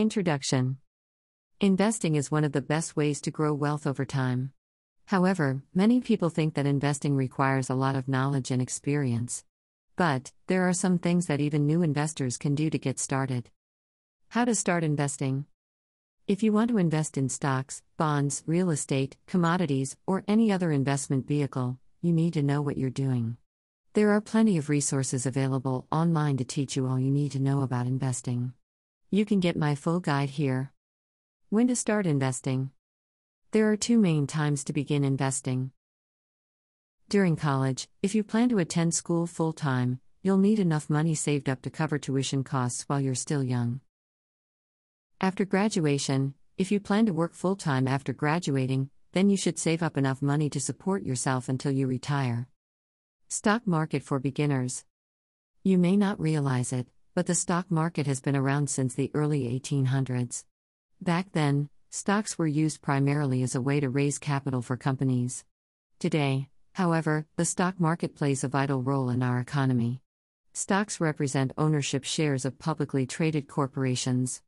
Introduction 0.00 0.78
Investing 1.60 2.14
is 2.14 2.30
one 2.30 2.42
of 2.42 2.52
the 2.52 2.62
best 2.62 2.96
ways 2.96 3.20
to 3.20 3.30
grow 3.30 3.52
wealth 3.52 3.86
over 3.86 4.06
time. 4.06 4.50
However, 5.04 5.62
many 5.74 6.00
people 6.00 6.30
think 6.30 6.54
that 6.54 6.64
investing 6.64 7.16
requires 7.16 7.68
a 7.68 7.74
lot 7.74 7.96
of 7.96 8.08
knowledge 8.08 8.50
and 8.50 8.62
experience. 8.62 9.44
But, 9.96 10.32
there 10.46 10.66
are 10.66 10.72
some 10.72 10.96
things 10.96 11.26
that 11.26 11.42
even 11.42 11.66
new 11.66 11.82
investors 11.82 12.38
can 12.38 12.54
do 12.54 12.70
to 12.70 12.78
get 12.78 12.98
started. 12.98 13.50
How 14.28 14.46
to 14.46 14.54
start 14.54 14.84
investing. 14.84 15.44
If 16.26 16.42
you 16.42 16.50
want 16.50 16.70
to 16.70 16.78
invest 16.78 17.18
in 17.18 17.28
stocks, 17.28 17.82
bonds, 17.98 18.42
real 18.46 18.70
estate, 18.70 19.18
commodities, 19.26 19.98
or 20.06 20.24
any 20.26 20.50
other 20.50 20.72
investment 20.72 21.26
vehicle, 21.26 21.78
you 22.00 22.14
need 22.14 22.32
to 22.32 22.42
know 22.42 22.62
what 22.62 22.78
you're 22.78 22.88
doing. 22.88 23.36
There 23.92 24.12
are 24.12 24.22
plenty 24.22 24.56
of 24.56 24.70
resources 24.70 25.26
available 25.26 25.86
online 25.92 26.38
to 26.38 26.44
teach 26.46 26.74
you 26.74 26.86
all 26.86 26.98
you 26.98 27.10
need 27.10 27.32
to 27.32 27.38
know 27.38 27.60
about 27.60 27.86
investing. 27.86 28.54
You 29.12 29.24
can 29.24 29.40
get 29.40 29.56
my 29.56 29.74
full 29.74 29.98
guide 29.98 30.30
here. 30.30 30.70
When 31.48 31.66
to 31.66 31.74
start 31.74 32.06
investing. 32.06 32.70
There 33.50 33.68
are 33.72 33.76
two 33.76 33.98
main 33.98 34.28
times 34.28 34.62
to 34.64 34.72
begin 34.72 35.02
investing. 35.02 35.72
During 37.08 37.34
college, 37.34 37.88
if 38.04 38.14
you 38.14 38.22
plan 38.22 38.50
to 38.50 38.58
attend 38.58 38.94
school 38.94 39.26
full 39.26 39.52
time, 39.52 39.98
you'll 40.22 40.38
need 40.38 40.60
enough 40.60 40.88
money 40.88 41.16
saved 41.16 41.48
up 41.48 41.60
to 41.62 41.70
cover 41.70 41.98
tuition 41.98 42.44
costs 42.44 42.84
while 42.84 43.00
you're 43.00 43.16
still 43.16 43.42
young. 43.42 43.80
After 45.20 45.44
graduation, 45.44 46.34
if 46.56 46.70
you 46.70 46.78
plan 46.78 47.06
to 47.06 47.12
work 47.12 47.34
full 47.34 47.56
time 47.56 47.88
after 47.88 48.12
graduating, 48.12 48.90
then 49.10 49.28
you 49.28 49.36
should 49.36 49.58
save 49.58 49.82
up 49.82 49.96
enough 49.96 50.22
money 50.22 50.48
to 50.50 50.60
support 50.60 51.02
yourself 51.02 51.48
until 51.48 51.72
you 51.72 51.88
retire. 51.88 52.46
Stock 53.26 53.66
market 53.66 54.04
for 54.04 54.20
beginners. 54.20 54.84
You 55.64 55.78
may 55.78 55.96
not 55.96 56.20
realize 56.20 56.72
it, 56.72 56.86
but 57.14 57.26
the 57.26 57.34
stock 57.34 57.70
market 57.70 58.06
has 58.06 58.20
been 58.20 58.36
around 58.36 58.70
since 58.70 58.94
the 58.94 59.10
early 59.14 59.42
1800s. 59.60 60.44
Back 61.00 61.32
then, 61.32 61.68
stocks 61.90 62.38
were 62.38 62.46
used 62.46 62.82
primarily 62.82 63.42
as 63.42 63.54
a 63.54 63.60
way 63.60 63.80
to 63.80 63.90
raise 63.90 64.18
capital 64.18 64.62
for 64.62 64.76
companies. 64.76 65.44
Today, 65.98 66.48
however, 66.74 67.26
the 67.36 67.44
stock 67.44 67.80
market 67.80 68.14
plays 68.14 68.44
a 68.44 68.48
vital 68.48 68.82
role 68.82 69.10
in 69.10 69.22
our 69.22 69.40
economy. 69.40 70.00
Stocks 70.52 71.00
represent 71.00 71.52
ownership 71.56 72.04
shares 72.04 72.44
of 72.44 72.58
publicly 72.58 73.06
traded 73.06 73.48
corporations. 73.48 74.42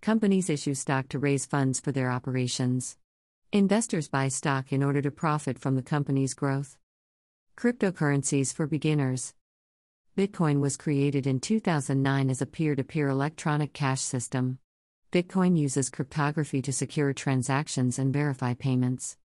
Companies 0.00 0.50
issue 0.50 0.74
stock 0.74 1.08
to 1.08 1.18
raise 1.18 1.46
funds 1.46 1.80
for 1.80 1.92
their 1.92 2.10
operations. 2.10 2.96
Investors 3.52 4.08
buy 4.08 4.28
stock 4.28 4.72
in 4.72 4.82
order 4.82 5.00
to 5.02 5.10
profit 5.10 5.58
from 5.58 5.76
the 5.76 5.82
company's 5.82 6.34
growth. 6.34 6.76
Cryptocurrencies 7.56 8.52
for 8.52 8.66
beginners. 8.66 9.34
Bitcoin 10.16 10.60
was 10.60 10.78
created 10.78 11.26
in 11.26 11.40
2009 11.40 12.30
as 12.30 12.40
a 12.40 12.46
peer 12.46 12.74
to 12.74 12.82
peer 12.82 13.08
electronic 13.08 13.74
cash 13.74 14.00
system. 14.00 14.58
Bitcoin 15.12 15.58
uses 15.58 15.90
cryptography 15.90 16.62
to 16.62 16.72
secure 16.72 17.12
transactions 17.12 17.98
and 17.98 18.14
verify 18.14 18.54
payments. 18.54 19.18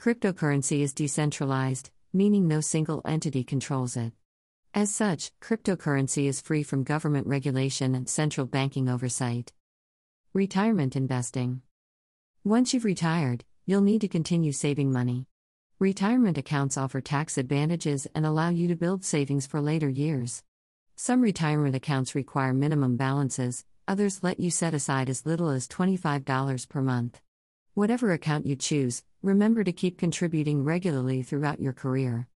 Cryptocurrency 0.00 0.80
is 0.80 0.92
decentralized, 0.92 1.92
meaning 2.12 2.48
no 2.48 2.60
single 2.60 3.02
entity 3.04 3.44
controls 3.44 3.96
it. 3.96 4.14
As 4.74 4.92
such, 4.92 5.30
cryptocurrency 5.40 6.26
is 6.26 6.40
free 6.40 6.64
from 6.64 6.82
government 6.82 7.28
regulation 7.28 7.94
and 7.94 8.08
central 8.08 8.44
banking 8.44 8.88
oversight. 8.88 9.52
Retirement 10.32 10.96
investing. 10.96 11.62
Once 12.42 12.74
you've 12.74 12.84
retired, 12.84 13.44
you'll 13.64 13.80
need 13.80 14.00
to 14.00 14.08
continue 14.08 14.50
saving 14.50 14.90
money. 14.90 15.28
Retirement 15.82 16.38
accounts 16.38 16.76
offer 16.76 17.00
tax 17.00 17.36
advantages 17.36 18.06
and 18.14 18.24
allow 18.24 18.50
you 18.50 18.68
to 18.68 18.76
build 18.76 19.04
savings 19.04 19.48
for 19.48 19.60
later 19.60 19.88
years. 19.88 20.44
Some 20.94 21.20
retirement 21.20 21.74
accounts 21.74 22.14
require 22.14 22.52
minimum 22.54 22.96
balances, 22.96 23.64
others 23.88 24.22
let 24.22 24.38
you 24.38 24.48
set 24.48 24.74
aside 24.74 25.10
as 25.10 25.26
little 25.26 25.48
as 25.48 25.66
$25 25.66 26.68
per 26.68 26.82
month. 26.82 27.20
Whatever 27.74 28.12
account 28.12 28.46
you 28.46 28.54
choose, 28.54 29.02
remember 29.22 29.64
to 29.64 29.72
keep 29.72 29.98
contributing 29.98 30.62
regularly 30.62 31.20
throughout 31.24 31.60
your 31.60 31.72
career. 31.72 32.28